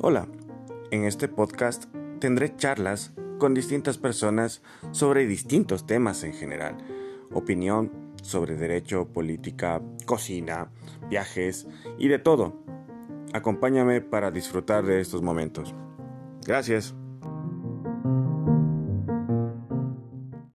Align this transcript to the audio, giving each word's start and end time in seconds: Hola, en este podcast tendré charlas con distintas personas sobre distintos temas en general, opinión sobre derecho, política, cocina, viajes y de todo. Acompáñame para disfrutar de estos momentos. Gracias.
Hola, 0.00 0.28
en 0.92 1.06
este 1.06 1.26
podcast 1.26 1.86
tendré 2.20 2.54
charlas 2.54 3.12
con 3.38 3.52
distintas 3.52 3.98
personas 3.98 4.62
sobre 4.92 5.26
distintos 5.26 5.86
temas 5.86 6.22
en 6.22 6.34
general, 6.34 6.76
opinión 7.32 8.14
sobre 8.22 8.54
derecho, 8.54 9.08
política, 9.08 9.82
cocina, 10.06 10.70
viajes 11.10 11.66
y 11.98 12.06
de 12.06 12.20
todo. 12.20 12.62
Acompáñame 13.32 14.00
para 14.00 14.30
disfrutar 14.30 14.86
de 14.86 15.00
estos 15.00 15.20
momentos. 15.22 15.74
Gracias. 16.46 16.94